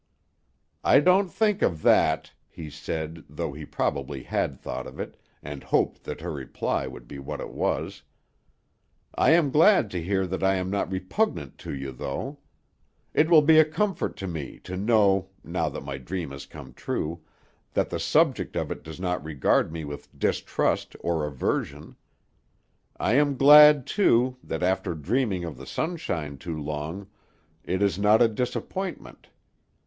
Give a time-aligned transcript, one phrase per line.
[0.83, 5.63] "I didn't think of that," he said, though he probably had thought of it, and
[5.63, 8.01] hoped that her reply would be what it was.
[9.13, 12.39] "I am glad to hear that I am not repugnant to you, though.
[13.13, 16.73] It will be a comfort to me to know, now that my dream has come
[16.73, 17.21] true,
[17.75, 21.95] that the subject of it does not regard me with distrust or aversion.
[22.99, 27.05] I am glad, too, that after dreaming of the sunshine so long,
[27.63, 29.27] it is not a disappointment.